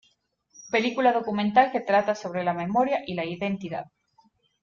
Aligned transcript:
Película 0.71 1.13
documental 1.13 1.71
que 1.71 1.79
trata 1.79 2.15
sobre 2.15 2.43
la 2.43 2.55
memoria 2.55 3.03
y 3.05 3.13
la 3.13 3.23
identidad. 3.23 3.85